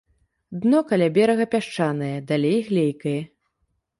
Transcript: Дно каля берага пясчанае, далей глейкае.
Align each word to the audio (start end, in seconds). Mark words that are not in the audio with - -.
Дно 0.63 0.79
каля 0.91 1.09
берага 1.17 1.45
пясчанае, 1.53 2.11
далей 2.31 2.57
глейкае. 2.69 3.17